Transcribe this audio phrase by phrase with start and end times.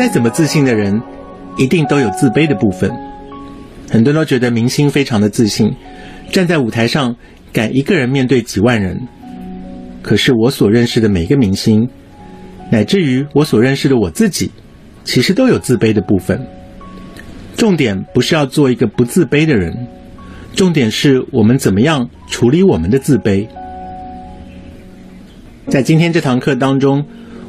[0.00, 0.98] 再怎么自信的人，
[1.58, 2.90] 一定都有自卑的部分。
[3.90, 5.70] 很多人都觉得明星非常的自信，
[6.32, 7.14] 站在舞台上
[7.52, 8.98] 敢一个人面对几万人。
[10.00, 11.86] 可是我所认识的每个明星，
[12.70, 14.50] 乃至于我所认识的我自己，
[15.04, 16.46] 其实都有自卑的部分。
[17.54, 19.86] 重点不是要做一个不自卑的人，
[20.54, 23.46] 重点是我们怎么样处理我们的自卑。
[25.66, 27.04] 在今天这堂课当中，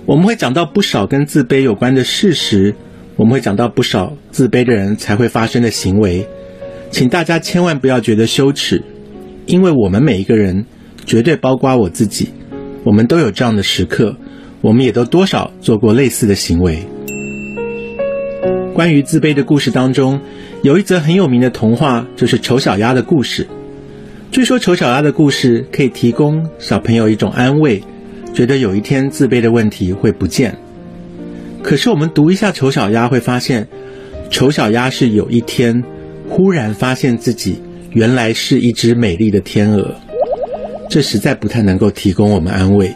[0.05, 2.73] 我们会讲到不少跟自卑有关的事实，
[3.15, 6.27] 我们会讲到不少自卑的人才会发生的行为，
[6.89, 8.81] 请大家千万不要觉得羞耻，
[9.45, 10.65] 因为我们每一个人，
[11.05, 12.29] 绝对包括我自己，
[12.83, 14.15] 我们都有这样的时刻，
[14.61, 16.79] 我们也都多少做过类似的行为。
[18.73, 20.19] 关于自卑的故事当中，
[20.63, 23.47] 有一则很有名的童话，就是丑小鸭的故事。
[24.31, 27.83] 据说丑小鸭的故事可以提供小朋友一种安慰，
[28.33, 30.55] 觉得有一天自卑的问题会不见。
[31.61, 33.67] 可是我们读一下丑小鸭，会发现
[34.29, 35.83] 丑小鸭是有一天
[36.29, 39.93] 忽然发现自己原来是一只美丽的天鹅，
[40.89, 42.95] 这实在不太能够提供我们安慰，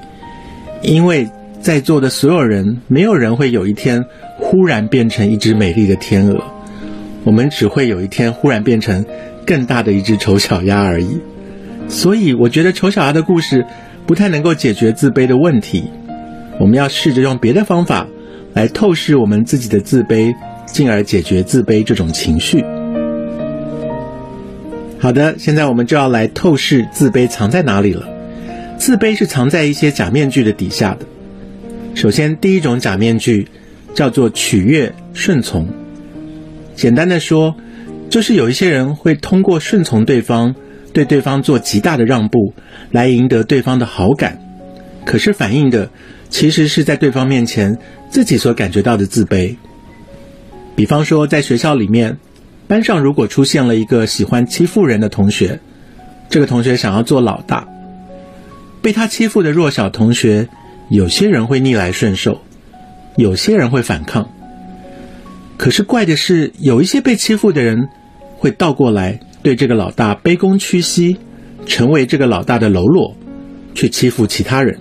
[0.82, 1.28] 因为
[1.62, 4.04] 在座的所有人，没有人会有一天。
[4.38, 6.44] 忽然变成一只美丽的天鹅，
[7.24, 9.04] 我们只会有一天忽然变成
[9.46, 11.18] 更大的一只丑小鸭而已。
[11.88, 13.66] 所以，我觉得丑小鸭的故事
[14.06, 15.86] 不太能够解决自卑的问题。
[16.60, 18.08] 我们要试着用别的方法
[18.54, 20.34] 来透视我们自己的自卑，
[20.66, 22.64] 进而解决自卑这种情绪。
[25.00, 28.08] 好的，现在我们就要来透视自卑藏在哪里了。
[28.78, 31.06] 自卑是藏在一些假面具的底下的。
[31.94, 33.48] 首先，第一种假面具。
[33.96, 35.70] 叫做取悦顺从。
[36.76, 37.56] 简单的说，
[38.10, 40.54] 就是有一些人会通过顺从对方，
[40.96, 42.54] 对对方做极大的让步，
[42.90, 44.40] 来赢得对方的好感。
[45.04, 45.90] 可是反映的
[46.30, 47.78] 其实是在对方面前
[48.10, 49.54] 自己所感觉到的自卑。
[50.74, 52.18] 比方说，在学校里面，
[52.66, 55.60] 班上如果出现了一个喜欢欺负人的同学，
[56.30, 57.68] 这个同学想要做老大，
[58.82, 60.48] 被他欺负的弱小同学，
[60.90, 62.40] 有些人会逆来顺受。
[63.18, 64.30] 有些人会反抗，
[65.58, 67.90] 可是怪的是，有一些被欺负的人
[68.38, 71.18] 会倒过来对这个老大卑躬屈膝，
[71.68, 73.16] 成为这个老大的喽啰，
[73.76, 74.80] 去欺负其他人。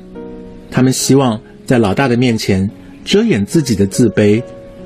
[0.71, 2.71] 他们希望在老大的面前
[3.05, 4.43] 遮掩自己的自卑，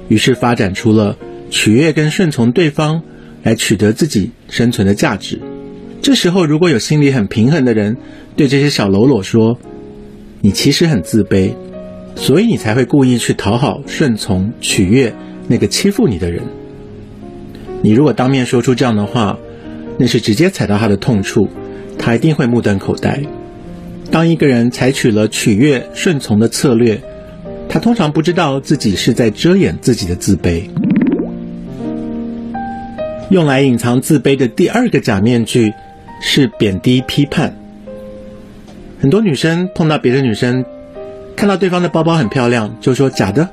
[0.09, 1.17] 于是发展出了
[1.49, 3.01] 取悦跟顺从对方，
[3.45, 5.41] 来取得自己生存的价值。
[6.03, 7.97] 这时候，如果有心理很平衡的人
[8.35, 9.57] 对这些小喽啰说
[10.43, 11.53] ：“你其实很自卑。”
[12.19, 15.15] 所以你才会故意去讨好、顺从、取悦
[15.47, 16.43] 那个欺负你的人。
[17.81, 19.39] 你如果当面说出这样的话，
[19.99, 21.49] 那是直接踩到他的痛处，
[21.99, 23.21] 他一定会目瞪口呆。
[24.11, 27.01] 当一个人采取了取悦、顺从的策略，
[27.69, 30.63] 他通常不知道自己是在遮掩自己的自卑。
[33.31, 35.73] 用来隐藏自卑的第二个假面具
[36.23, 37.55] 是贬低、批判。
[39.01, 40.65] 很多女生碰到别的女生。
[41.37, 43.47] 看到对方的包包很漂亮，就说假的；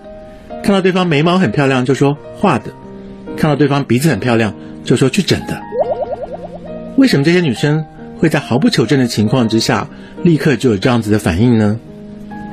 [0.64, 2.72] 看到对方眉毛很漂亮，就说画的；
[3.38, 4.52] 看到对方鼻子很漂亮，
[4.84, 5.62] 就说去整的。
[6.98, 7.84] 为什么这些女生
[8.18, 9.88] 会在毫不求证的情况之下，
[10.24, 11.80] 立刻就有这样子的反应呢？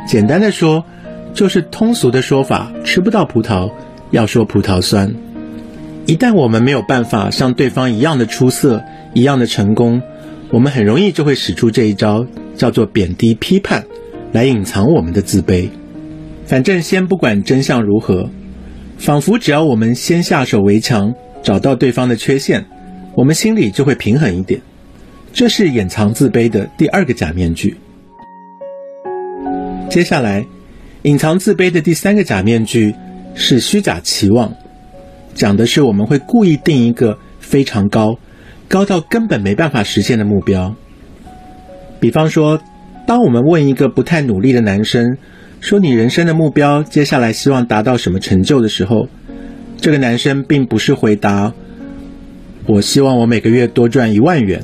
[0.09, 0.85] 简单的说，
[1.33, 3.71] 就是通俗的说法，吃不到葡萄
[4.11, 5.15] 要说葡萄酸。
[6.07, 8.83] 一旦我们没有办法像对方一样的出色、
[9.15, 10.03] 一样的成功，
[10.51, 12.27] 我们很容易就会使出这一招，
[12.57, 13.85] 叫做贬低、批判。
[14.33, 15.69] 来隐藏我们的自卑，
[16.47, 18.31] 反正先不管真相如何，
[18.97, 22.65] 仿佛只要我们先下手为强，找到对方的缺陷，
[23.15, 24.61] 我们心里就会平衡一点。
[25.33, 27.77] 这是掩藏自卑的第二个假面具。
[29.89, 30.45] 接下来，
[31.03, 32.95] 隐藏自卑的第三个假面具
[33.35, 34.53] 是虚假期望，
[35.35, 38.19] 讲的是我们会故意定一个非常高，
[38.69, 40.75] 高到根本没办法实现的目标，
[42.01, 42.61] 比方说。
[43.05, 45.19] 当我们问一个不太努力的男生，
[45.61, 49.09] 说你人生的目标，接下来希望达到什么成就的时候，
[49.77, 51.53] 这个男生并不是回答
[52.67, 54.63] “我希望我每个月多赚一万元”，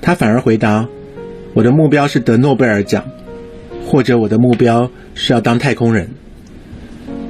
[0.00, 0.88] 他反而回答
[1.54, 3.04] “我的目标是得诺贝尔奖”，
[3.86, 6.08] 或者“我的目标是要当太空人”。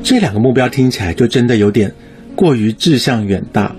[0.03, 1.93] 这两个目标听起来就真的有点
[2.35, 3.75] 过于志向远大。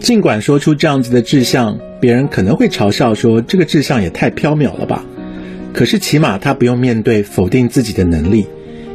[0.00, 1.78] 尽管说出这样子的志向。
[2.00, 5.04] 别人可能会嘲笑说：“这个志向也太缥缈了吧？”
[5.74, 8.46] 可是起码他不用面对否定自己的能力，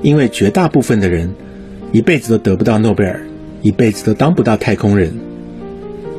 [0.02, 1.30] 因为绝大部分的人
[1.92, 3.20] 一辈子都得不到诺贝尔，
[3.62, 5.14] 一辈子都当不到太空人。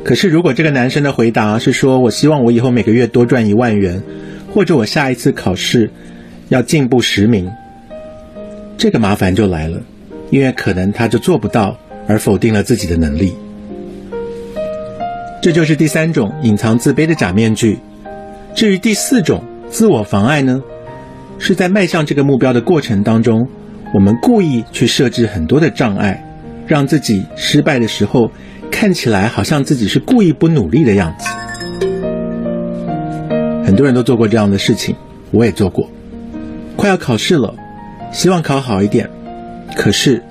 [0.04, 4.02] 可是如果这个男生的回答是说：“我希望我以后每个月多赚一万元，
[4.52, 5.90] 或者我下一次考试
[6.50, 7.50] 要进步十名。”
[8.76, 9.80] 这个麻烦就来了，
[10.28, 13.34] 因为可能他就做不到，而否定了自己的能力。
[15.40, 17.78] 这就是第三种隐藏自卑的假面具。
[18.54, 20.62] 至于第四种自我妨碍呢，
[21.38, 23.48] 是在迈向这个目标的过程当中，
[23.94, 26.22] 我们故意去设置很多的障碍，
[26.66, 28.30] 让自己失败的时候
[28.70, 31.28] 看起来好像自己是故意不努力的样子。
[33.64, 34.94] 很多人都做过这样的事情，
[35.30, 35.88] 我也做过。
[36.76, 37.54] 快要考试了，
[38.12, 39.08] 希望考好一点，
[39.76, 40.22] 可是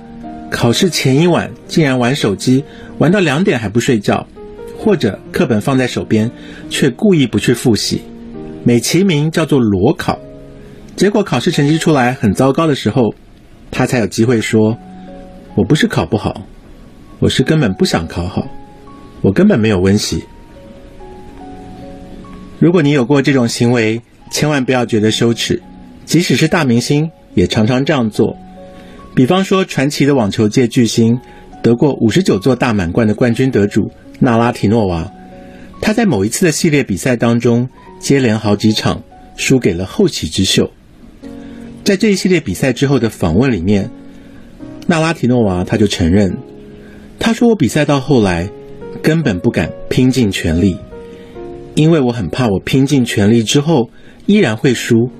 [0.50, 2.64] 考试前一晚竟然玩手机，
[2.98, 4.26] 玩到两点还不睡觉。
[4.76, 6.30] 或者课本放在手边，
[6.68, 8.02] 却故意不去复习，
[8.64, 10.18] 美其名叫做裸考，
[10.94, 13.14] 结果考试成绩出来很糟糕的时候，
[13.70, 14.76] 他才有机会说
[15.56, 16.42] ：“我不是考不好，
[17.20, 18.46] 我是根本不想考好，
[19.22, 20.24] 我根本没有温习。”
[22.58, 24.00] 如果你有过这种行为，
[24.30, 25.62] 千万不要觉得羞耻，
[26.04, 28.36] 即使是大明星也常常这样做。
[29.14, 31.18] 比方说，传奇的网球界巨星，
[31.62, 33.90] 得过五十九座大满贯的冠军得主。
[34.20, 35.12] 纳拉提诺娃，
[35.80, 37.68] 他在某一次的系列比赛当中，
[37.98, 39.02] 接连好几场
[39.36, 40.70] 输给了后起之秀。
[41.82, 43.90] 在这一系列比赛之后的访问里面，
[44.86, 46.34] 纳拉提诺娃他就承认，
[47.18, 48.48] 他说：“我比赛到后来
[49.02, 50.78] 根本不敢拼尽全力，
[51.74, 53.90] 因为我很怕我拼尽全力之后
[54.26, 55.10] 依然会输，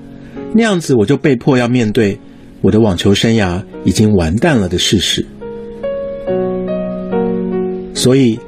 [0.54, 2.18] 那样子我就被迫要面对
[2.62, 5.26] 我的网球生涯已经完蛋了的事实。”
[7.94, 8.38] 所以。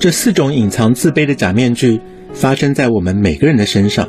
[0.00, 2.00] 这四种隐藏自卑的假面具
[2.32, 4.08] 发生在我们每个人的身上。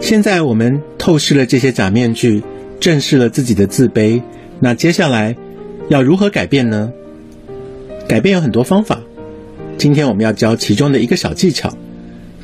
[0.00, 2.42] 现在我们透视了这些假面具，
[2.80, 4.22] 正视了自己的自卑。
[4.58, 5.36] 那接下来
[5.90, 6.90] 要如何改变呢？
[8.08, 9.00] 改变有很多方法。
[9.78, 11.70] 今天我们要教其中的一个小技巧，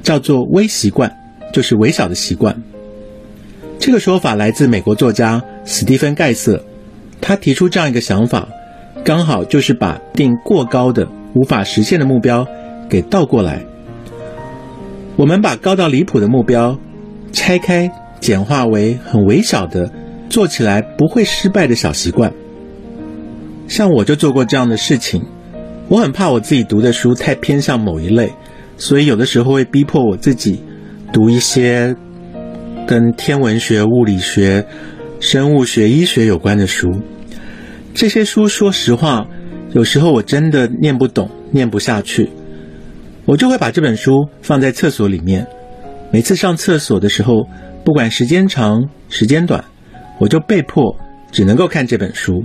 [0.03, 1.11] 叫做微习惯，
[1.53, 2.63] 就是微小的习惯。
[3.79, 6.63] 这个说法来自美国作家史蒂芬·盖瑟，
[7.21, 8.49] 他提出这样一个想法，
[9.05, 11.09] 刚好就是把定过高的。
[11.35, 12.47] 无法实现的目标，
[12.91, 13.65] 给倒过来。
[15.17, 16.79] 我们把高到离谱的目标
[17.33, 19.91] 拆开，简化为很微小的，
[20.29, 22.31] 做起来不会失败的小习惯。
[23.67, 25.25] 像我就做过这样的事情。
[25.89, 28.33] 我很怕我自己读的书太偏向某一类，
[28.77, 30.63] 所以有的时候会逼迫我自己
[31.13, 31.95] 读一些
[32.87, 34.67] 跟天文学、物理学、
[35.21, 36.89] 生物学、医学有关的书。
[37.95, 39.27] 这些书，说实话。
[39.73, 42.29] 有时候我真的念不懂，念不下去，
[43.25, 45.47] 我就会把这本书放在厕所里面。
[46.11, 47.49] 每次上厕所的时候，
[47.83, 49.65] 不管时间长时间短，
[50.19, 50.95] 我就被迫
[51.31, 52.45] 只能够看这本书。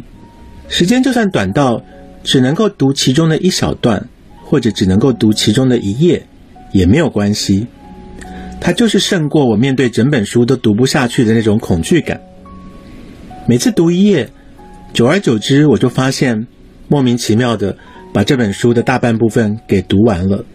[0.70, 1.82] 时间就算短到
[2.28, 4.06] 只能够读其中的一小段，
[4.44, 6.22] 或者只能够读其中的一页，
[6.74, 7.66] 也没有关系。
[8.60, 12.20] 它就是胜过我面对整本书都读不下去的那种恐惧感。
[13.48, 14.30] 每次读一页，
[14.92, 16.46] 久而久之，我就发现。
[16.90, 17.78] 莫名其妙的
[18.14, 20.46] 把这本书的大半部分给读完了。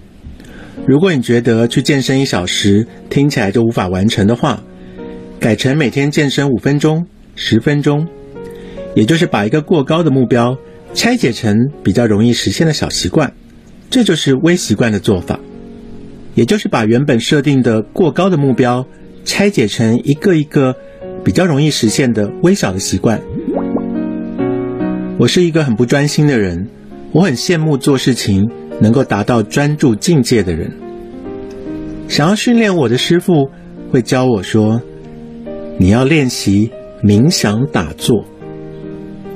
[0.86, 4.62] 如果你觉得去健身一小时听起来就无法完成的话，
[5.38, 8.06] 改成每天健身五分钟、十分钟，
[8.94, 10.56] 也就是把一个过高的目标
[10.94, 13.32] 拆解成比较容易实现的小习惯，
[13.90, 15.38] 这就是微习惯的做法。
[16.34, 18.86] 也就是把原本设定的过高的目标
[19.24, 20.74] 拆解成一个一个
[21.22, 23.20] 比较容易实现的微小的习惯。
[25.18, 26.66] 我是一个很不专心的人，
[27.12, 28.48] 我很羡慕做事情
[28.80, 30.72] 能够达到专注境界的人。
[32.08, 33.50] 想要训练我的师傅
[33.90, 34.80] 会教我说
[35.78, 36.70] ：“你要练习
[37.02, 38.24] 冥想打坐，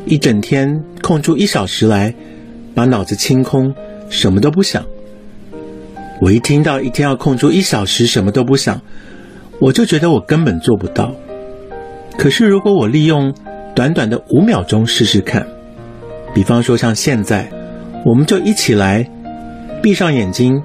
[0.06, 2.12] 一整天空出一小时来，
[2.75, 3.72] 把脑子清空，
[4.08, 4.84] 什么都不想。”
[6.20, 8.80] 我一听到一天要空出一小时什么都不想，
[9.60, 11.14] 我就觉得我根本做不到。
[12.18, 13.32] 可是如果我利用
[13.72, 15.46] 短短的五秒钟试试看。
[16.34, 17.48] 比方说，像现在，
[18.04, 19.08] 我们就一起来
[19.80, 20.60] 闭上眼睛，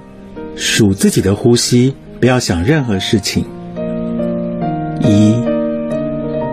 [0.55, 3.45] 数自己的呼吸，不要想任何事情。
[5.01, 5.36] 一、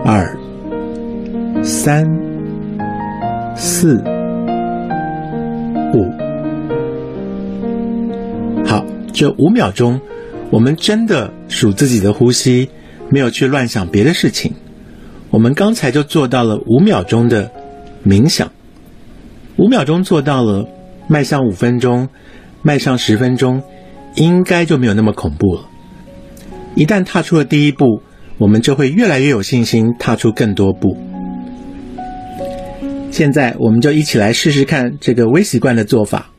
[0.05, 0.37] 二、
[1.63, 2.05] 三、
[3.61, 4.01] 四、
[5.93, 6.05] 五。
[8.65, 9.99] 好，这五秒钟，
[10.49, 12.69] 我们真的数自己的呼吸，
[13.09, 14.53] 没有去乱想别的事情。
[15.29, 17.51] 我们刚才就做到了五秒钟的
[18.05, 18.49] 冥想。
[19.57, 20.65] 五秒钟做到了，
[21.09, 22.07] 迈向五分钟，
[22.61, 23.61] 迈向十分钟，
[24.15, 25.63] 应该就没有那么恐怖了。
[26.75, 28.01] 一旦踏出了第一步，
[28.37, 31.08] 我们就会越来越有信心踏出更多步。
[33.11, 36.29] 现在，我们就一起来试试看这个微习惯的做法。